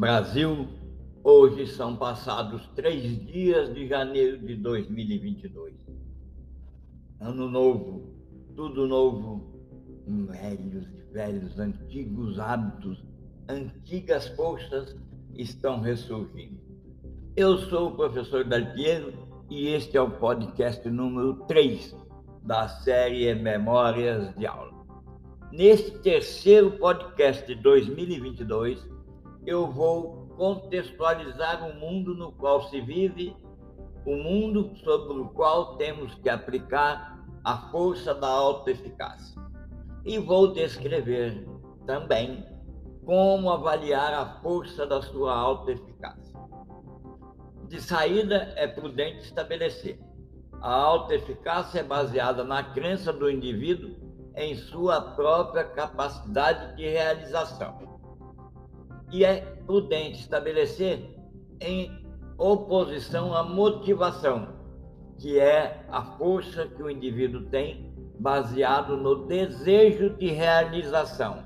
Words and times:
Brasil, 0.00 0.66
hoje 1.22 1.66
são 1.66 1.94
passados 1.94 2.66
três 2.74 3.02
dias 3.26 3.74
de 3.74 3.86
janeiro 3.86 4.38
de 4.38 4.56
2022. 4.56 5.74
Ano 7.20 7.50
novo, 7.50 8.10
tudo 8.56 8.86
novo, 8.86 9.60
velhos 10.06 10.86
e 10.88 11.12
velhos, 11.12 11.58
antigos 11.58 12.38
hábitos, 12.40 13.04
antigas 13.46 14.28
forças 14.28 14.96
estão 15.34 15.82
ressurgindo. 15.82 16.58
Eu 17.36 17.58
sou 17.58 17.90
o 17.90 17.94
professor 17.94 18.42
Dalpiero 18.42 19.12
e 19.50 19.66
este 19.66 19.98
é 19.98 20.00
o 20.00 20.12
podcast 20.12 20.88
número 20.88 21.44
3 21.46 21.94
da 22.42 22.68
série 22.68 23.34
Memórias 23.34 24.34
de 24.34 24.46
Aula. 24.46 24.72
Neste 25.52 25.90
terceiro 25.98 26.70
podcast 26.78 27.46
de 27.46 27.54
2022, 27.60 28.99
eu 29.46 29.70
vou 29.70 30.28
contextualizar 30.36 31.68
o 31.68 31.74
mundo 31.74 32.14
no 32.14 32.32
qual 32.32 32.62
se 32.68 32.80
vive, 32.80 33.36
o 34.06 34.16
mundo 34.16 34.74
sobre 34.76 35.20
o 35.20 35.28
qual 35.28 35.76
temos 35.76 36.14
que 36.16 36.28
aplicar 36.28 37.18
a 37.44 37.70
força 37.70 38.14
da 38.14 38.28
autoeficácia. 38.28 39.40
E 40.04 40.18
vou 40.18 40.52
descrever 40.52 41.46
também 41.86 42.46
como 43.04 43.50
avaliar 43.50 44.14
a 44.14 44.40
força 44.40 44.86
da 44.86 45.02
sua 45.02 45.34
autoeficácia. 45.34 46.38
De 47.68 47.80
saída, 47.80 48.52
é 48.56 48.66
prudente 48.66 49.24
estabelecer. 49.24 49.98
A 50.60 50.72
autoeficácia 50.72 51.80
é 51.80 51.82
baseada 51.82 52.44
na 52.44 52.62
crença 52.62 53.12
do 53.12 53.30
indivíduo 53.30 53.96
em 54.34 54.54
sua 54.54 55.00
própria 55.00 55.64
capacidade 55.64 56.76
de 56.76 56.88
realização 56.88 57.99
e 59.10 59.24
é 59.24 59.40
prudente 59.66 60.20
estabelecer 60.20 61.16
em 61.60 61.90
oposição 62.38 63.34
à 63.34 63.42
motivação, 63.42 64.48
que 65.18 65.38
é 65.38 65.84
a 65.90 66.02
força 66.16 66.66
que 66.66 66.82
o 66.82 66.90
indivíduo 66.90 67.42
tem 67.50 67.92
baseado 68.18 68.96
no 68.96 69.26
desejo 69.26 70.10
de 70.16 70.30
realização. 70.30 71.44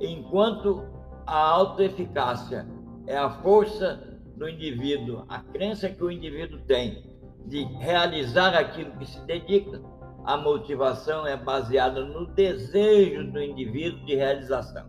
Enquanto 0.00 0.84
a 1.26 1.36
autoeficácia 1.36 2.66
é 3.06 3.16
a 3.16 3.30
força 3.30 4.20
do 4.36 4.48
indivíduo, 4.48 5.24
a 5.28 5.40
crença 5.40 5.88
que 5.88 6.02
o 6.02 6.10
indivíduo 6.10 6.60
tem 6.60 7.14
de 7.46 7.64
realizar 7.78 8.54
aquilo 8.54 8.92
que 8.92 9.06
se 9.06 9.20
dedica, 9.26 9.80
a 10.24 10.36
motivação 10.36 11.26
é 11.26 11.36
baseada 11.36 12.04
no 12.04 12.26
desejo 12.26 13.30
do 13.30 13.42
indivíduo 13.42 14.04
de 14.06 14.14
realização. 14.14 14.88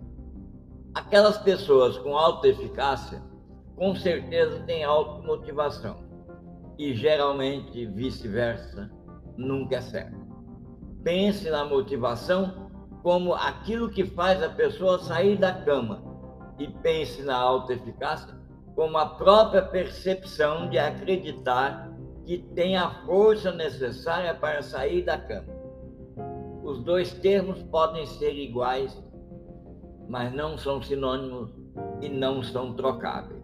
Aquelas 0.96 1.38
pessoas 1.38 1.98
com 1.98 2.18
alta 2.18 2.48
eficácia, 2.48 3.22
com 3.76 3.94
certeza 3.94 4.62
têm 4.62 4.86
automotivação. 4.86 5.98
E 6.80 6.94
geralmente 6.94 7.86
vice-versa, 7.86 8.90
nunca 9.36 9.76
é 9.76 9.82
certo. 9.82 10.18
Pense 11.04 11.50
na 11.50 11.66
motivação 11.66 12.72
como 13.04 13.34
aquilo 13.34 13.90
que 13.90 14.06
faz 14.06 14.42
a 14.42 14.48
pessoa 14.48 14.98
sair 15.00 15.38
da 15.38 15.52
cama. 15.52 16.02
E 16.58 16.68
pense 16.68 17.22
na 17.24 17.36
alta 17.36 17.74
eficácia 17.74 18.34
como 18.74 18.98
a 18.98 19.06
própria 19.06 19.62
percepção 19.64 20.70
de 20.70 20.80
acreditar 20.80 21.94
que 22.26 22.38
tem 22.56 22.78
a 22.78 22.90
força 23.06 23.52
necessária 23.52 24.34
para 24.34 24.62
sair 24.62 25.04
da 25.04 25.18
cama. 25.18 25.54
Os 26.64 26.82
dois 26.84 27.14
termos 27.14 27.62
podem 27.64 28.06
ser 28.06 28.34
iguais 28.34 28.94
mas 30.08 30.34
não 30.34 30.58
são 30.58 30.82
sinônimos 30.82 31.52
e 32.02 32.10
não 32.10 32.44
são 32.44 32.74
trocáveis. 32.74 33.44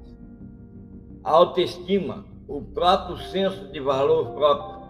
A 1.23 1.31
autoestima, 1.31 2.25
o 2.47 2.61
próprio 2.61 3.17
senso 3.17 3.71
de 3.71 3.79
valor 3.79 4.33
próprio, 4.33 4.81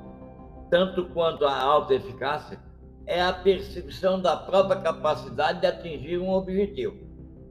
tanto 0.70 1.06
quanto 1.10 1.46
a 1.46 1.62
alta 1.62 1.94
eficácia, 1.94 2.60
é 3.06 3.22
a 3.22 3.34
percepção 3.34 4.22
da 4.22 4.38
própria 4.38 4.80
capacidade 4.80 5.62
de 5.62 5.68
atingir 5.68 6.18
um 6.18 6.30
objetivo. 6.31 6.98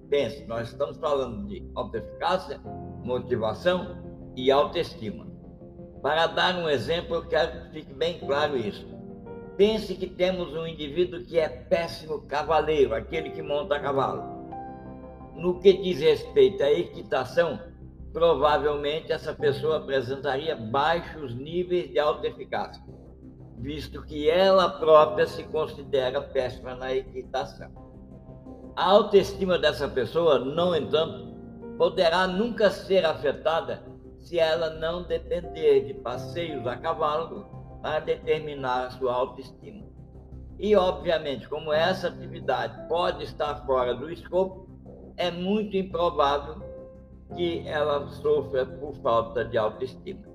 Pense, 0.08 0.44
nós 0.46 0.68
estamos 0.70 0.96
falando 0.96 1.46
de 1.46 1.70
alta 1.74 1.98
eficácia, 1.98 2.60
motivação 3.04 3.98
e 4.36 4.50
autoestima. 4.50 5.26
Para 6.02 6.26
dar 6.26 6.56
um 6.56 6.68
exemplo, 6.68 7.16
eu 7.16 7.26
quero 7.26 7.52
que 7.52 7.72
fique 7.72 7.92
bem 7.92 8.18
claro 8.18 8.56
isso. 8.56 8.86
Pense 9.56 9.94
que 9.94 10.06
temos 10.06 10.54
um 10.54 10.66
indivíduo 10.66 11.24
que 11.24 11.38
é 11.38 11.48
péssimo 11.48 12.22
cavaleiro, 12.22 12.94
aquele 12.94 13.30
que 13.30 13.42
monta 13.42 13.76
a 13.76 13.80
cavalo. 13.80 14.40
No 15.36 15.58
que 15.60 15.72
diz 15.72 16.00
respeito 16.00 16.62
à 16.62 16.70
equitação, 16.70 17.60
provavelmente 18.12 19.12
essa 19.12 19.32
pessoa 19.32 19.78
apresentaria 19.78 20.56
baixos 20.56 21.34
níveis 21.34 21.90
de 21.90 21.98
autoeficácia, 21.98 22.82
visto 23.58 24.02
que 24.02 24.28
ela 24.28 24.68
própria 24.68 25.26
se 25.26 25.44
considera 25.44 26.20
péssima 26.20 26.74
na 26.74 26.94
equitação. 26.94 27.70
A 28.76 28.84
autoestima 28.84 29.58
dessa 29.58 29.88
pessoa, 29.88 30.38
no 30.38 30.74
entanto, 30.74 31.30
poderá 31.76 32.26
nunca 32.26 32.70
ser 32.70 33.04
afetada 33.04 33.82
se 34.18 34.38
ela 34.38 34.70
não 34.70 35.02
depender 35.02 35.84
de 35.84 35.94
passeios 35.94 36.66
a 36.66 36.76
cavalo 36.76 37.59
para 37.82 38.00
determinar 38.00 38.86
a 38.86 38.90
sua 38.90 39.12
autoestima. 39.12 39.84
E, 40.58 40.76
obviamente, 40.76 41.48
como 41.48 41.72
essa 41.72 42.08
atividade 42.08 42.86
pode 42.88 43.24
estar 43.24 43.64
fora 43.64 43.94
do 43.94 44.10
escopo, 44.10 44.68
é 45.16 45.30
muito 45.30 45.76
improvável 45.76 46.62
que 47.34 47.66
ela 47.66 48.06
sofra 48.08 48.66
por 48.66 48.94
falta 48.96 49.44
de 49.44 49.56
autoestima. 49.56 50.28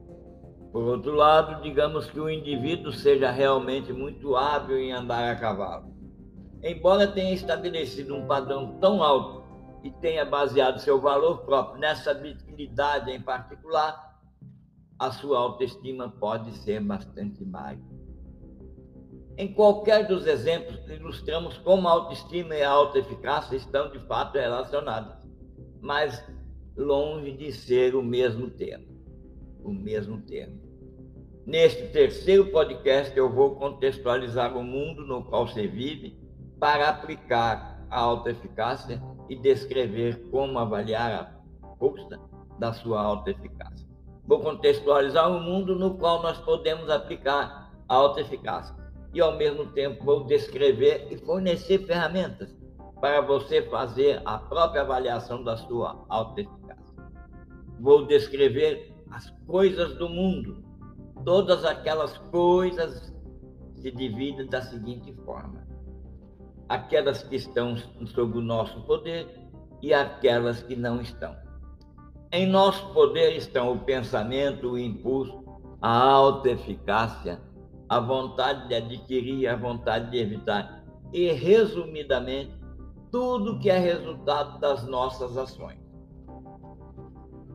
Por 0.72 0.84
outro 0.84 1.14
lado, 1.14 1.62
digamos 1.62 2.10
que 2.10 2.20
o 2.20 2.30
indivíduo 2.30 2.92
seja 2.92 3.32
realmente 3.32 3.94
muito 3.94 4.36
hábil 4.36 4.78
em 4.78 4.92
andar 4.92 5.32
a 5.32 5.36
cavalo. 5.36 5.94
Embora 6.62 7.08
tenha 7.08 7.34
estabelecido 7.34 8.16
um 8.16 8.26
padrão 8.26 8.78
tão 8.80 9.04
alto 9.04 9.44
e 9.84 9.92
tenha 9.92 10.26
baseado 10.26 10.80
seu 10.80 11.00
valor 11.00 11.46
próprio 11.46 11.80
nessa 11.80 12.12
habilidade 12.12 13.12
em 13.12 13.22
particular, 13.22 14.15
a 14.98 15.12
sua 15.12 15.40
autoestima 15.40 16.10
pode 16.10 16.52
ser 16.58 16.80
bastante 16.82 17.44
baixa. 17.44 17.84
Em 19.38 19.54
qualquer 19.54 20.08
dos 20.08 20.26
exemplos, 20.26 20.88
ilustramos 20.90 21.58
como 21.58 21.88
a 21.88 21.92
autoestima 21.92 22.56
e 22.56 22.64
a 22.64 22.70
autoeficácia 22.70 23.58
estão 23.58 23.92
de 23.92 24.00
fato 24.08 24.38
relacionadas, 24.38 25.18
mas 25.82 26.24
longe 26.78 27.32
de 27.34 27.52
ser 27.52 27.96
o 27.96 28.04
mesmo 28.04 28.50
termo. 28.50 28.88
O 29.62 29.74
mesmo 29.74 30.22
termo. 30.22 30.62
Neste 31.46 31.88
terceiro 31.90 32.50
podcast, 32.52 33.16
eu 33.18 33.32
vou 33.32 33.56
contextualizar 33.56 34.58
o 34.58 34.64
mundo 34.64 35.06
no 35.06 35.24
qual 35.26 35.48
você 35.48 35.68
vive 35.68 36.18
para 36.60 36.90
aplicar 36.90 37.86
a 37.90 38.00
autoeficácia 38.00 39.02
e 39.30 39.36
descrever 39.36 40.30
como 40.32 40.58
avaliar 40.58 41.12
a 41.12 41.76
força 41.78 42.20
da 42.58 42.74
sua 42.74 43.02
autoeficácia. 43.02 43.85
Vou 44.28 44.40
contextualizar 44.40 45.32
o 45.32 45.40
mundo 45.40 45.76
no 45.76 45.98
qual 45.98 46.22
nós 46.22 46.40
podemos 46.40 46.90
aplicar 46.90 47.72
a 47.88 47.96
alta 47.96 48.22
eficácia 48.22 48.76
e, 49.14 49.22
ao 49.22 49.38
mesmo 49.38 49.68
tempo, 49.68 50.04
vou 50.04 50.26
descrever 50.26 51.08
e 51.12 51.18
fornecer 51.18 51.86
ferramentas 51.86 52.56
para 53.00 53.22
você 53.22 53.62
fazer 53.64 54.22
a 54.26 54.38
própria 54.38 54.82
avaliação 54.82 55.44
da 55.44 55.56
sua 55.56 56.06
alta 56.10 56.42
eficácia. 56.42 56.96
Vou 57.80 58.06
descrever 58.08 58.94
as 59.12 59.30
coisas 59.46 59.96
do 59.98 60.10
mundo. 60.10 60.64
Todas 61.24 61.64
aquelas 61.64 62.18
coisas 62.18 63.14
se 63.76 63.92
dividem 63.92 64.48
da 64.48 64.62
seguinte 64.62 65.14
forma: 65.24 65.66
aquelas 66.68 67.24
que 67.24 67.36
estão 67.36 67.78
sob 68.08 68.38
o 68.38 68.42
nosso 68.42 68.82
poder 68.86 69.28
e 69.82 69.94
aquelas 69.94 70.64
que 70.64 70.76
não 70.76 71.00
estão. 71.00 71.36
Em 72.38 72.46
nosso 72.46 72.86
poder 72.88 73.34
estão 73.38 73.72
o 73.72 73.80
pensamento, 73.80 74.72
o 74.72 74.78
impulso, 74.78 75.42
a 75.82 75.90
alta 75.90 76.50
eficácia, 76.50 77.40
a 77.88 77.98
vontade 77.98 78.68
de 78.68 78.76
adquirir, 78.76 79.48
a 79.48 79.56
vontade 79.56 80.12
de 80.12 80.18
evitar. 80.18 80.84
E, 81.14 81.32
resumidamente, 81.32 82.52
tudo 83.10 83.58
que 83.58 83.70
é 83.70 83.78
resultado 83.78 84.60
das 84.60 84.86
nossas 84.86 85.38
ações. 85.38 85.80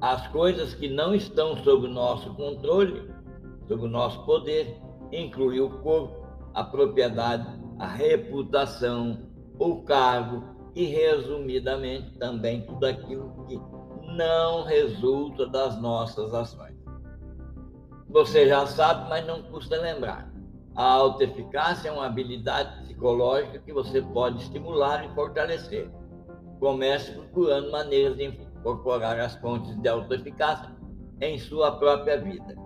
As 0.00 0.26
coisas 0.28 0.72
que 0.72 0.88
não 0.88 1.14
estão 1.14 1.58
sob 1.58 1.86
nosso 1.86 2.32
controle, 2.32 3.06
sob 3.68 3.84
o 3.84 3.86
nosso 3.86 4.24
poder, 4.24 4.80
inclui 5.12 5.60
o 5.60 5.68
corpo, 5.80 6.26
a 6.54 6.64
propriedade, 6.64 7.46
a 7.78 7.86
reputação, 7.86 9.28
o 9.58 9.82
cargo 9.82 10.42
e, 10.74 10.86
resumidamente, 10.86 12.18
também 12.18 12.62
tudo 12.62 12.86
aquilo 12.86 13.44
que 13.46 13.60
não 14.12 14.64
resulta 14.64 15.46
das 15.46 15.80
nossas 15.80 16.32
ações. 16.34 16.76
Você 18.08 18.48
já 18.48 18.66
sabe, 18.66 19.08
mas 19.08 19.26
não 19.26 19.42
custa 19.42 19.80
lembrar. 19.80 20.30
A 20.74 20.84
autoeficácia 20.84 21.88
é 21.88 21.92
uma 21.92 22.06
habilidade 22.06 22.82
psicológica 22.82 23.58
que 23.58 23.72
você 23.72 24.02
pode 24.02 24.42
estimular 24.42 25.04
e 25.04 25.14
fortalecer. 25.14 25.90
Comece 26.58 27.12
procurando 27.12 27.70
maneiras 27.70 28.16
de 28.16 28.24
incorporar 28.24 29.18
as 29.18 29.36
fontes 29.36 29.76
de 29.80 29.88
autoeficácia 29.88 30.74
em 31.20 31.38
sua 31.38 31.72
própria 31.72 32.20
vida. 32.20 32.56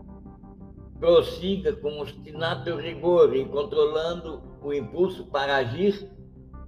Prossiga 0.98 1.74
com 1.74 2.00
obstinado 2.00 2.76
rigor 2.76 3.34
em 3.34 3.46
controlando 3.48 4.42
o 4.62 4.72
impulso 4.72 5.26
para 5.26 5.56
agir 5.56 6.10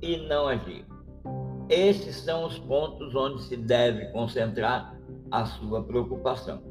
e 0.02 0.18
não 0.26 0.46
agir. 0.46 0.86
Esses 1.68 2.16
são 2.16 2.46
os 2.46 2.58
pontos 2.58 3.14
onde 3.14 3.42
se 3.42 3.56
deve 3.56 4.06
concentrar 4.12 4.96
a 5.30 5.44
sua 5.44 5.82
preocupação. 5.82 6.62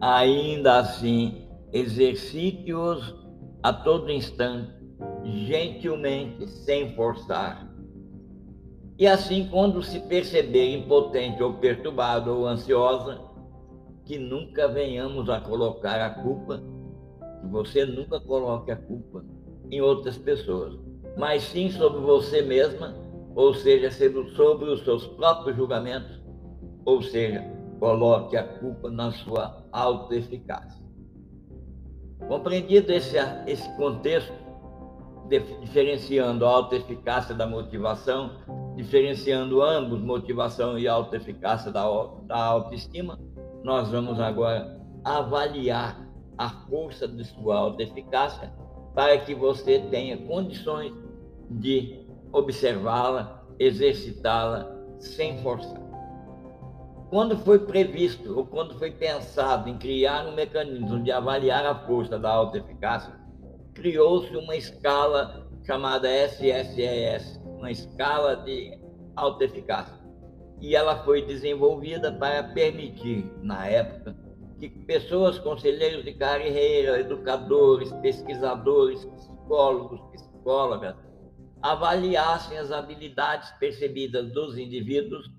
Ainda 0.00 0.78
assim, 0.78 1.46
exercite-os 1.72 3.14
a 3.62 3.72
todo 3.72 4.10
instante, 4.10 4.72
gentilmente, 5.24 6.46
sem 6.48 6.94
forçar. 6.94 7.70
E 8.98 9.06
assim, 9.06 9.48
quando 9.50 9.82
se 9.82 10.00
perceber 10.00 10.74
impotente 10.74 11.42
ou 11.42 11.54
perturbado 11.54 12.30
ou 12.30 12.46
ansiosa, 12.46 13.20
que 14.04 14.18
nunca 14.18 14.68
venhamos 14.68 15.28
a 15.28 15.40
colocar 15.40 16.00
a 16.00 16.10
culpa, 16.10 16.62
que 17.40 17.46
você 17.48 17.84
nunca 17.84 18.20
coloque 18.20 18.70
a 18.70 18.76
culpa 18.76 19.24
em 19.70 19.80
outras 19.80 20.16
pessoas, 20.16 20.78
mas 21.16 21.42
sim 21.42 21.70
sobre 21.70 22.00
você 22.00 22.42
mesma, 22.42 22.94
ou 23.34 23.52
seja, 23.54 23.90
sobre 23.90 24.70
os 24.70 24.84
seus 24.84 25.06
próprios 25.06 25.56
julgamentos, 25.56 26.20
ou 26.84 27.02
seja, 27.02 27.42
coloque 27.80 28.36
a 28.36 28.44
culpa 28.44 28.90
na 28.90 29.10
sua 29.10 29.64
autoeficácia. 29.72 30.84
Compreendido 32.28 32.92
esse, 32.92 33.16
esse 33.46 33.68
contexto, 33.76 34.32
diferenciando 35.60 36.46
a 36.46 36.50
autoeficácia 36.50 37.34
da 37.34 37.46
motivação, 37.46 38.30
diferenciando 38.76 39.62
ambos, 39.62 40.00
motivação 40.00 40.78
e 40.78 40.86
autoeficácia 40.86 41.72
da, 41.72 41.84
da 42.26 42.36
autoestima, 42.36 43.18
nós 43.62 43.90
vamos 43.90 44.20
agora 44.20 44.80
avaliar 45.02 46.06
a 46.36 46.48
força 46.68 47.08
de 47.08 47.24
sua 47.24 47.56
autoeficácia 47.56 48.52
para 48.94 49.18
que 49.18 49.34
você 49.34 49.80
tenha 49.90 50.16
condições 50.18 50.92
de 51.50 52.03
observá-la, 52.34 53.42
exercitá-la 53.58 54.70
sem 54.98 55.42
forçar. 55.42 55.80
Quando 57.08 57.38
foi 57.38 57.60
previsto 57.60 58.36
ou 58.36 58.44
quando 58.44 58.78
foi 58.78 58.90
pensado 58.90 59.68
em 59.68 59.78
criar 59.78 60.26
um 60.26 60.34
mecanismo 60.34 61.02
de 61.02 61.12
avaliar 61.12 61.64
a 61.64 61.74
força 61.86 62.18
da 62.18 62.30
autoeficácia, 62.30 63.14
criou-se 63.72 64.34
uma 64.36 64.56
escala 64.56 65.48
chamada 65.64 66.08
SSES, 66.08 67.40
uma 67.46 67.70
escala 67.70 68.36
de 68.36 68.78
autoeficácia 69.14 70.04
e 70.60 70.74
ela 70.74 71.04
foi 71.04 71.22
desenvolvida 71.22 72.12
para 72.12 72.42
permitir, 72.42 73.30
na 73.42 73.66
época, 73.66 74.16
que 74.58 74.68
pessoas, 74.68 75.38
conselheiros 75.38 76.04
de 76.04 76.14
carreira, 76.14 77.00
educadores, 77.00 77.92
pesquisadores, 78.00 79.04
psicólogos, 79.04 80.00
psicólogas, 80.12 80.94
avaliassem 81.64 82.58
as 82.58 82.70
habilidades 82.70 83.50
percebidas 83.52 84.30
dos 84.32 84.58
indivíduos 84.58 85.32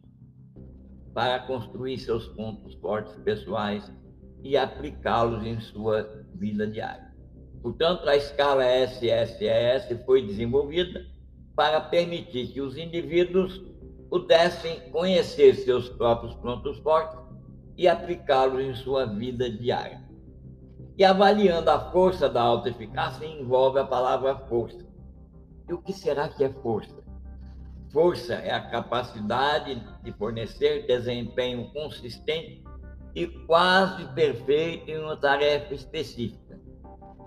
para 1.13 1.39
construir 1.41 1.99
seus 1.99 2.27
pontos 2.29 2.73
fortes 2.81 3.15
pessoais 3.17 3.93
e 4.41 4.57
aplicá-los 4.57 5.45
em 5.45 5.59
sua 5.59 6.25
vida 6.33 6.65
diária. 6.65 7.13
Portanto, 7.61 8.09
a 8.09 8.15
escala 8.15 8.65
SSES 8.65 10.03
foi 10.03 10.25
desenvolvida 10.25 11.05
para 11.55 11.79
permitir 11.79 12.47
que 12.47 12.59
os 12.59 12.75
indivíduos 12.75 13.63
pudessem 14.09 14.79
conhecer 14.89 15.53
seus 15.53 15.89
próprios 15.89 16.33
pontos 16.37 16.79
fortes 16.79 17.19
e 17.77 17.87
aplicá-los 17.87 18.63
em 18.63 18.73
sua 18.73 19.05
vida 19.05 19.47
diária. 19.47 20.03
E 20.97 21.05
avaliando 21.05 21.69
a 21.69 21.91
força 21.91 22.27
da 22.27 22.41
autoeficácia 22.41 23.27
envolve 23.27 23.77
a 23.77 23.85
palavra 23.85 24.35
força. 24.47 24.94
E 25.67 25.73
o 25.73 25.77
que 25.79 25.93
será 25.93 26.29
que 26.29 26.43
é 26.43 26.49
força? 26.49 27.03
Força 27.91 28.33
é 28.35 28.51
a 28.51 28.69
capacidade 28.69 29.81
de 30.03 30.11
fornecer 30.13 30.85
desempenho 30.85 31.71
consistente 31.71 32.63
e 33.13 33.27
quase 33.27 34.05
perfeito 34.13 34.91
em 34.91 34.97
uma 34.97 35.15
tarefa 35.15 35.73
específica 35.73 36.59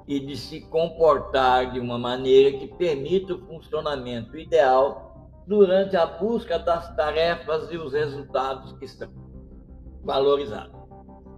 e 0.07 0.21
de 0.21 0.37
se 0.37 0.61
comportar 0.63 1.73
de 1.73 1.81
uma 1.81 1.99
maneira 1.99 2.59
que 2.59 2.67
permita 2.67 3.35
o 3.35 3.47
funcionamento 3.47 4.37
ideal 4.39 5.31
durante 5.47 5.97
a 5.97 6.07
busca 6.07 6.59
das 6.59 6.95
tarefas 6.95 7.71
e 7.71 7.77
os 7.77 7.93
resultados 7.93 8.73
que 8.75 8.87
são 8.87 9.09
valorizados. 10.03 10.79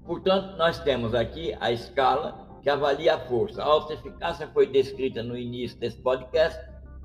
Portanto, 0.05 0.56
nós 0.56 0.81
temos 0.81 1.14
aqui 1.14 1.56
a 1.61 1.70
escala 1.70 2.58
que 2.62 2.69
avalia 2.69 3.14
a 3.14 3.20
força. 3.20 3.62
A 3.62 3.67
autoeficácia 3.67 4.49
foi 4.49 4.67
descrita 4.67 5.23
no 5.23 5.37
início 5.37 5.79
desse 5.79 5.99
podcast, 5.99 6.61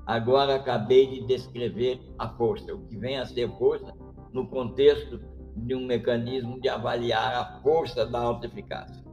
agora 0.06 0.54
acabei 0.54 1.06
de 1.06 1.26
descrever 1.26 2.00
a 2.16 2.28
força, 2.28 2.72
o 2.72 2.86
que 2.86 2.96
vem 2.96 3.18
a 3.18 3.26
ser 3.26 3.50
força 3.58 3.92
no 4.32 4.46
contexto 4.46 5.20
de 5.56 5.74
um 5.74 5.84
mecanismo 5.84 6.60
de 6.60 6.68
avaliar 6.68 7.34
a 7.34 7.60
força 7.60 8.06
da 8.06 8.20
autoeficácia. 8.20 9.04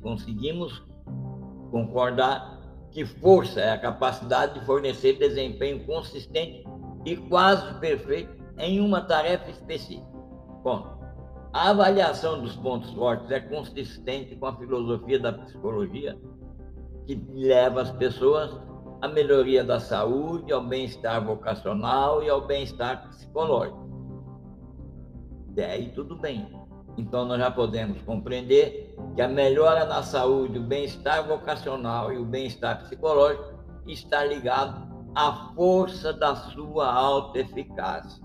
Conseguimos 0.00 0.82
concordar 1.70 2.58
que 2.90 3.04
força 3.04 3.60
é 3.60 3.72
a 3.72 3.78
capacidade 3.78 4.58
de 4.58 4.64
fornecer 4.64 5.18
desempenho 5.18 5.84
consistente 5.84 6.64
e 7.04 7.16
quase 7.16 7.78
perfeito 7.80 8.38
em 8.56 8.80
uma 8.80 9.02
tarefa 9.02 9.50
específica. 9.50 10.06
Ponto. 10.62 10.96
A 11.52 11.70
avaliação 11.70 12.40
dos 12.40 12.54
pontos 12.56 12.90
fortes 12.92 13.30
é 13.30 13.40
consistente 13.40 14.36
com 14.36 14.46
a 14.46 14.56
filosofia 14.56 15.18
da 15.18 15.32
psicologia, 15.32 16.18
que 17.06 17.14
leva 17.32 17.82
as 17.82 17.90
pessoas 17.90 18.67
à 19.00 19.08
melhoria 19.08 19.62
da 19.62 19.78
saúde, 19.78 20.52
ao 20.52 20.62
bem-estar 20.62 21.24
vocacional 21.24 22.22
e 22.22 22.28
ao 22.28 22.40
bem-estar 22.40 23.08
psicológico. 23.08 23.88
Até 25.52 25.72
aí 25.72 25.90
tudo 25.90 26.16
bem. 26.16 26.48
Então, 26.96 27.24
nós 27.24 27.38
já 27.38 27.50
podemos 27.50 28.02
compreender 28.02 28.96
que 29.14 29.22
a 29.22 29.28
melhora 29.28 29.84
na 29.84 30.02
saúde, 30.02 30.58
o 30.58 30.62
bem-estar 30.62 31.26
vocacional 31.26 32.12
e 32.12 32.18
o 32.18 32.24
bem-estar 32.24 32.82
psicológico 32.82 33.56
está 33.86 34.24
ligado 34.24 34.88
à 35.14 35.52
força 35.54 36.12
da 36.12 36.34
sua 36.34 36.92
autoeficácia. 36.92 38.20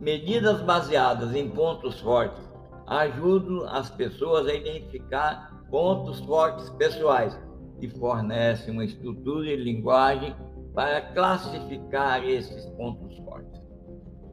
Medidas 0.00 0.62
baseadas 0.62 1.34
em 1.34 1.50
pontos 1.50 2.00
fortes 2.00 2.42
ajudam 2.86 3.68
as 3.68 3.90
pessoas 3.90 4.46
a 4.48 4.54
identificar 4.54 5.62
pontos 5.70 6.18
fortes 6.20 6.68
pessoais 6.70 7.38
e 7.82 7.88
fornecem 7.88 8.72
uma 8.72 8.84
estrutura 8.84 9.50
e 9.50 9.56
linguagem 9.56 10.34
para 10.72 11.02
classificar 11.12 12.24
esses 12.24 12.64
pontos 12.76 13.18
fortes 13.18 13.62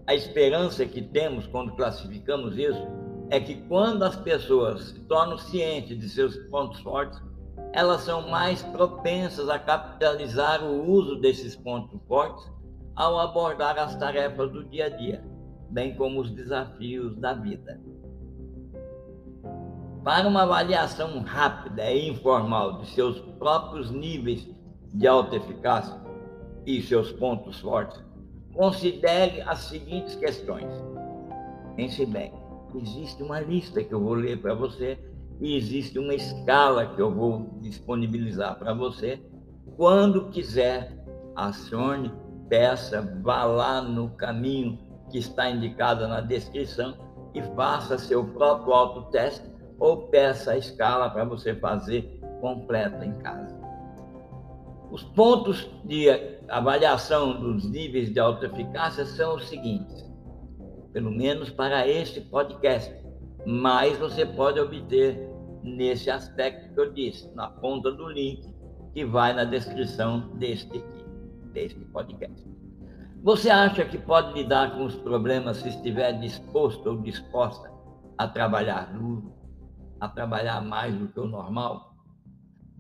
a 0.10 0.16
esperança 0.16 0.88
que 0.88 1.04
temos 1.04 1.46
quando 1.46 1.76
classificamos 1.76 2.58
isso 2.58 2.82
é 3.30 3.40
que 3.40 3.62
quando 3.68 4.02
as 4.02 4.16
pessoas 4.16 4.86
se 4.86 5.00
tornam 5.02 5.38
cientes 5.38 6.00
de 6.00 6.10
seus 6.10 6.36
pontos 6.50 6.80
fortes, 6.80 7.22
elas 7.74 8.02
são 8.02 8.28
mais 8.28 8.64
propensas 8.64 9.48
a 9.50 9.60
capitalizar 9.60 10.64
o 10.64 10.90
uso 10.90 11.18
desses 11.18 11.56
pontos 11.56 12.02
fortes 12.08 12.44
ao 12.96 13.20
abordar 13.20 13.78
as 13.78 13.96
tarefas 13.98 14.52
do 14.52 14.64
dia 14.64 14.88
a 14.88 14.90
dia, 14.90 15.24
bem 15.70 15.96
como 15.96 16.22
os 16.22 16.32
desafios 16.32 17.16
da 17.18 17.34
vida. 17.36 17.80
Para 20.04 20.28
uma 20.28 20.44
avaliação 20.44 21.22
rápida 21.22 21.92
e 21.92 22.10
informal 22.10 22.80
de 22.80 22.90
seus 22.90 23.20
próprios 23.38 23.92
níveis 23.92 24.48
de 24.94 25.08
autoeficácia 25.08 26.00
e 26.66 26.82
seus 26.82 27.12
pontos 27.12 27.60
fortes, 27.60 28.02
Considere 28.54 29.42
as 29.42 29.60
seguintes 29.60 30.16
questões. 30.16 30.70
Pense 31.76 32.06
bem. 32.06 32.34
Existe 32.76 33.24
uma 33.24 33.40
lista 33.40 33.84
que 33.84 33.94
eu 33.94 34.02
vou 34.02 34.14
ler 34.14 34.42
para 34.42 34.54
você 34.54 35.00
e 35.40 35.56
existe 35.56 35.98
uma 35.98 36.14
escala 36.14 36.88
que 36.88 37.02
eu 37.02 37.10
vou 37.10 37.58
disponibilizar 37.62 38.60
para 38.60 38.74
você. 38.74 39.18
Quando 39.78 40.30
quiser, 40.30 40.94
acione, 41.36 42.12
peça, 42.50 43.02
vá 43.24 43.46
lá 43.46 43.82
no 43.82 44.10
caminho 44.10 44.78
que 45.10 45.20
está 45.20 45.50
indicado 45.50 46.08
na 46.08 46.20
descrição 46.20 46.98
e 47.34 47.42
faça 47.56 47.98
seu 47.98 48.26
próprio 48.26 48.74
autoteste 48.74 49.50
ou 49.80 50.08
peça 50.08 50.52
a 50.52 50.58
escala 50.58 51.10
para 51.10 51.26
você 51.26 51.56
fazer 51.56 52.20
completa 52.42 53.06
em 53.06 53.14
casa. 53.20 53.58
Os 54.92 55.04
pontos 55.04 55.70
de 55.86 56.10
avaliação 56.50 57.40
dos 57.40 57.70
níveis 57.70 58.12
de 58.12 58.20
autoeficácia 58.20 59.06
são 59.06 59.36
os 59.36 59.48
seguintes, 59.48 60.04
pelo 60.92 61.12
menos 61.12 61.50
para 61.50 61.88
este 61.88 62.22
podcast, 62.22 62.94
mas 63.46 63.98
você 63.98 64.26
pode 64.26 64.60
obter 64.60 65.30
nesse 65.64 66.10
aspecto 66.10 66.74
que 66.74 66.80
eu 66.80 66.92
disse, 66.92 67.30
na 67.36 67.48
ponta 67.48 67.92
do 67.92 68.08
link 68.10 68.54
que 68.94 69.06
vai 69.06 69.34
na 69.34 69.44
descrição 69.44 70.30
deste 70.38 70.78
aqui, 70.78 71.06
deste 71.54 71.80
podcast. 71.86 72.48
Você 73.22 73.50
acha 73.50 73.86
que 73.86 73.98
pode 73.98 74.34
lidar 74.34 74.76
com 74.76 74.86
os 74.86 74.96
problemas 74.96 75.58
se 75.58 75.70
estiver 75.70 76.14
disposto 76.20 76.88
ou 76.88 77.02
disposta 77.02 77.70
a 78.18 78.28
trabalhar 78.28 78.94
duro, 78.94 79.39
a 80.00 80.08
trabalhar 80.08 80.62
mais 80.62 80.96
do 80.96 81.08
que 81.08 81.20
o 81.20 81.28
normal? 81.28 81.94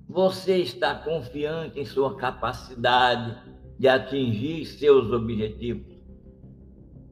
Você 0.07 0.57
está 0.57 0.95
confiante 0.95 1.79
em 1.79 1.85
sua 1.85 2.15
capacidade 2.17 3.37
de 3.77 3.87
atingir 3.87 4.65
seus 4.65 5.11
objetivos? 5.11 5.99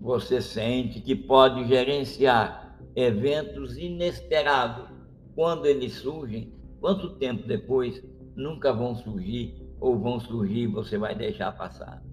Você 0.01 0.41
sente 0.41 1.01
que 1.01 1.15
pode 1.15 1.67
gerenciar 1.67 2.77
eventos 2.95 3.77
inesperados 3.77 4.89
quando 5.35 5.65
eles 5.65 5.93
surgem? 5.93 6.53
Quanto 6.79 7.15
tempo 7.17 7.47
depois 7.47 8.03
nunca 8.35 8.73
vão 8.73 8.95
surgir 8.95 9.67
ou 9.79 9.97
vão 9.99 10.19
surgir 10.19 10.67
você 10.67 10.97
vai 10.97 11.15
deixar 11.15 11.51
passar? 11.51 12.03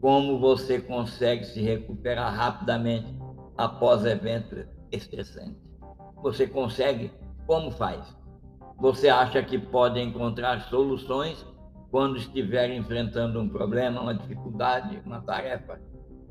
Como 0.00 0.38
você 0.38 0.80
consegue 0.80 1.44
se 1.44 1.60
recuperar 1.60 2.34
rapidamente 2.34 3.16
após 3.56 4.04
eventos 4.04 4.66
estressantes? 4.90 5.73
Você 6.24 6.46
consegue? 6.46 7.12
Como 7.46 7.70
faz? 7.70 8.16
Você 8.78 9.10
acha 9.10 9.42
que 9.42 9.58
pode 9.58 10.00
encontrar 10.00 10.58
soluções 10.70 11.44
quando 11.90 12.16
estiver 12.16 12.70
enfrentando 12.70 13.38
um 13.38 13.46
problema, 13.46 14.00
uma 14.00 14.14
dificuldade, 14.14 15.02
uma 15.04 15.20
tarefa 15.20 15.78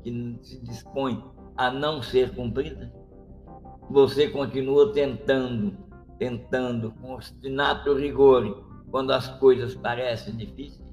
que 0.02 0.36
se 0.42 0.60
dispõe 0.64 1.22
a 1.56 1.70
não 1.70 2.02
ser 2.02 2.34
cumprida? 2.34 2.92
Você 3.88 4.28
continua 4.28 4.92
tentando, 4.92 5.78
tentando 6.18 6.90
com 7.00 7.14
obstinato 7.14 7.94
rigor 7.94 8.66
quando 8.90 9.12
as 9.12 9.28
coisas 9.38 9.76
parecem 9.76 10.34
difíceis? 10.34 10.84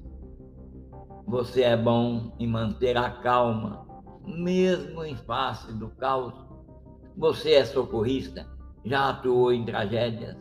Você 1.26 1.62
é 1.62 1.76
bom 1.76 2.36
em 2.38 2.46
manter 2.46 2.96
a 2.96 3.10
calma, 3.10 3.84
mesmo 4.24 5.04
em 5.04 5.16
face 5.16 5.72
do 5.72 5.88
caos? 5.88 6.34
Você 7.16 7.54
é 7.54 7.64
socorrista? 7.64 8.51
Já 8.84 9.10
atuou 9.10 9.52
em 9.52 9.64
tragédias? 9.64 10.36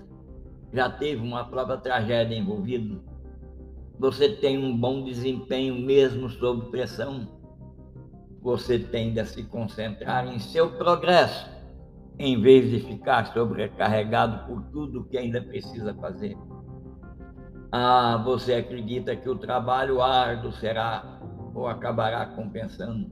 Já 0.74 0.90
teve 0.90 1.22
uma 1.22 1.46
própria 1.46 1.78
tragédia 1.78 2.36
envolvida? 2.36 3.00
Você 4.00 4.30
tem 4.30 4.58
um 4.58 4.76
bom 4.76 5.04
desempenho 5.04 5.76
mesmo 5.76 6.30
sob 6.30 6.72
pressão? 6.72 7.28
você 8.42 8.80
tende 8.80 9.20
a 9.20 9.26
se 9.26 9.44
concentrar 9.44 10.28
em 10.28 10.40
seu 10.40 10.72
progresso, 10.72 11.48
em 12.18 12.42
vez 12.42 12.70
de 12.70 12.80
ficar 12.80 13.32
sobrecarregado 13.32 14.48
por 14.48 14.64
tudo 14.72 15.06
que 15.06 15.18
ainda 15.18 15.42
precisa 15.42 15.94
fazer. 15.94 16.36
Ah, 17.72 18.22
você 18.26 18.56
acredita 18.56 19.16
que 19.16 19.30
o 19.30 19.38
trabalho 19.38 20.02
árduo 20.02 20.52
será 20.52 21.20
ou 21.54 21.68
acabará 21.68 22.26
compensando? 22.26 23.10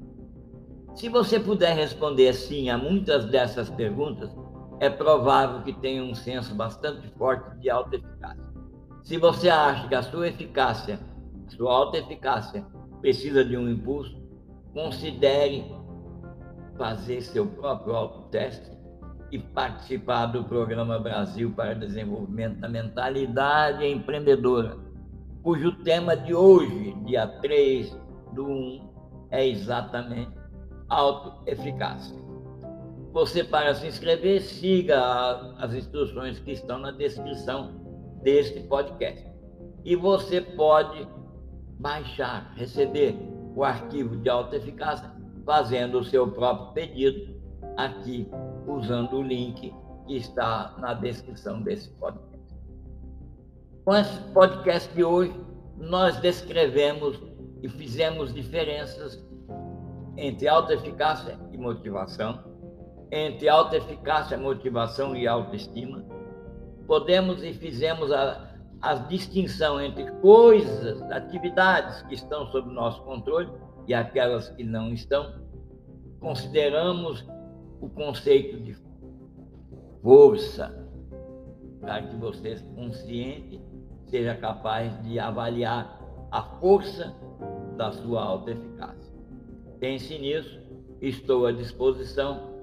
Se 0.95 1.07
você 1.07 1.39
puder 1.39 1.75
responder 1.75 2.33
sim 2.33 2.69
a 2.69 2.77
muitas 2.77 3.25
dessas 3.25 3.69
perguntas, 3.69 4.35
é 4.79 4.89
provável 4.89 5.61
que 5.63 5.73
tenha 5.73 6.03
um 6.03 6.15
senso 6.15 6.55
bastante 6.55 7.07
forte 7.17 7.57
de 7.59 7.69
autoeficácia. 7.69 8.43
Se 9.03 9.17
você 9.17 9.49
acha 9.49 9.87
que 9.87 9.95
a 9.95 10.03
sua 10.03 10.27
eficácia, 10.27 10.99
a 11.47 11.51
sua 11.51 11.73
autoeficácia, 11.73 12.65
precisa 13.01 13.43
de 13.43 13.57
um 13.57 13.69
impulso, 13.69 14.17
considere 14.73 15.65
fazer 16.77 17.21
seu 17.21 17.45
próprio 17.45 17.95
autoteste 17.95 18.71
e 19.31 19.37
participar 19.37 20.27
do 20.27 20.43
programa 20.43 20.97
Brasil 20.97 21.51
para 21.51 21.75
Desenvolvimento 21.75 22.59
da 22.59 22.69
Mentalidade 22.69 23.85
Empreendedora, 23.85 24.77
cujo 25.43 25.71
tema 25.83 26.15
de 26.15 26.33
hoje, 26.33 26.95
dia 27.05 27.27
3 27.27 27.95
do 28.33 28.45
1, 28.45 28.89
é 29.31 29.47
exatamente 29.47 30.31
autoeficácia. 30.87 32.28
Você, 33.11 33.43
para 33.43 33.73
se 33.73 33.87
inscrever, 33.87 34.41
siga 34.41 34.99
as 35.57 35.73
instruções 35.73 36.39
que 36.39 36.51
estão 36.51 36.77
na 36.79 36.91
descrição 36.91 37.71
deste 38.21 38.59
podcast. 38.61 39.27
E 39.83 39.95
você 39.95 40.41
pode 40.41 41.07
baixar, 41.79 42.53
receber 42.55 43.15
o 43.55 43.63
arquivo 43.63 44.15
de 44.17 44.29
alta 44.29 44.57
eficácia, 44.57 45.11
fazendo 45.45 45.99
o 45.99 46.03
seu 46.03 46.29
próprio 46.31 46.73
pedido 46.73 47.39
aqui, 47.77 48.29
usando 48.67 49.17
o 49.17 49.23
link 49.23 49.73
que 50.05 50.15
está 50.15 50.75
na 50.77 50.93
descrição 50.93 51.61
desse 51.61 51.89
podcast. 51.91 52.29
Com 53.85 53.95
esse 53.95 54.21
podcast 54.33 54.93
de 54.93 55.03
hoje, 55.03 55.33
nós 55.77 56.17
descrevemos 56.17 57.19
e 57.63 57.69
fizemos 57.69 58.33
diferenças 58.33 59.23
entre 60.17 60.47
alta 60.47 60.73
eficácia 60.73 61.39
e 61.51 61.57
motivação, 61.57 62.43
entre 63.11 63.49
alta 63.49 63.77
eficácia, 63.77 64.37
motivação 64.37 65.15
e 65.15 65.27
autoestima. 65.27 66.05
Podemos 66.85 67.43
e 67.43 67.53
fizemos 67.53 68.11
a 68.11 68.49
a 68.81 68.93
distinção 68.95 69.81
entre 69.81 70.09
coisas, 70.21 71.01
atividades 71.11 72.01
que 72.03 72.15
estão 72.15 72.47
sob 72.47 72.71
nosso 72.71 73.01
controle 73.03 73.49
e 73.87 73.93
aquelas 73.93 74.49
que 74.49 74.63
não 74.63 74.93
estão, 74.93 75.33
consideramos 76.19 77.25
o 77.81 77.89
conceito 77.89 78.57
de 78.61 78.75
força, 80.01 80.87
para 81.81 82.03
que 82.03 82.15
você, 82.15 82.55
consciente, 82.75 83.61
seja 84.07 84.35
capaz 84.35 85.01
de 85.03 85.19
avaliar 85.19 85.99
a 86.31 86.41
força 86.41 87.13
da 87.75 87.91
sua 87.91 88.21
autoeficácia. 88.23 89.13
Pense 89.79 90.17
nisso, 90.17 90.59
estou 91.01 91.45
à 91.45 91.51
disposição. 91.51 92.58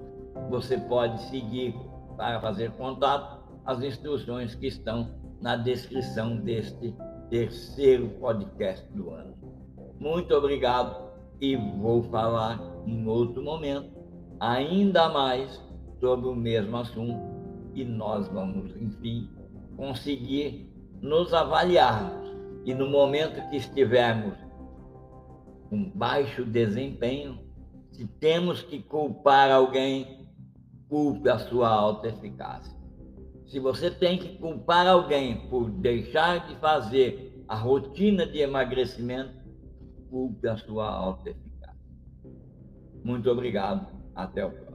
Você 0.49 0.77
pode 0.77 1.21
seguir 1.23 1.75
para 2.15 2.39
fazer 2.39 2.71
contato 2.71 3.43
as 3.65 3.83
instruções 3.83 4.55
que 4.55 4.67
estão 4.67 5.09
na 5.41 5.55
descrição 5.55 6.37
deste 6.37 6.95
terceiro 7.29 8.09
podcast 8.19 8.87
do 8.93 9.11
ano. 9.11 9.35
Muito 9.99 10.33
obrigado 10.33 11.11
e 11.41 11.55
vou 11.55 12.03
falar 12.03 12.59
em 12.85 13.05
outro 13.07 13.43
momento 13.43 13.91
ainda 14.39 15.09
mais 15.09 15.61
sobre 15.99 16.27
o 16.27 16.35
mesmo 16.35 16.77
assunto 16.77 17.19
e 17.73 17.83
nós 17.83 18.27
vamos, 18.27 18.75
enfim, 18.75 19.29
conseguir 19.75 20.71
nos 21.01 21.33
avaliarmos 21.33 22.27
e 22.65 22.73
no 22.73 22.89
momento 22.89 23.49
que 23.49 23.57
estivermos 23.57 24.35
com 25.69 25.89
baixo 25.89 26.45
desempenho, 26.45 27.39
se 27.91 28.05
temos 28.05 28.61
que 28.61 28.81
culpar 28.81 29.51
alguém, 29.51 30.26
culpe 30.89 31.29
a 31.29 31.37
sua 31.37 31.69
alta 31.69 32.07
eficácia. 32.07 32.75
Se 33.45 33.59
você 33.59 33.89
tem 33.89 34.17
que 34.17 34.37
culpar 34.37 34.87
alguém 34.87 35.47
por 35.49 35.69
deixar 35.69 36.47
de 36.47 36.55
fazer 36.57 37.43
a 37.47 37.55
rotina 37.55 38.25
de 38.25 38.39
emagrecimento, 38.39 39.33
culpe 40.09 40.47
a 40.47 40.57
sua 40.57 40.89
alta 40.89 41.29
eficácia. 41.29 41.77
Muito 43.03 43.29
obrigado. 43.29 43.87
Até 44.13 44.45
o 44.45 44.49
próximo. 44.49 44.66